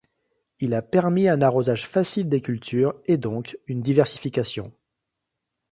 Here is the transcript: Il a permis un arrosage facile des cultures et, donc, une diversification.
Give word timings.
Il 0.59 0.73
a 0.73 0.81
permis 0.81 1.27
un 1.29 1.43
arrosage 1.43 1.85
facile 1.85 2.27
des 2.27 2.41
cultures 2.41 2.95
et, 3.05 3.17
donc, 3.17 3.55
une 3.67 3.83
diversification. 3.83 4.71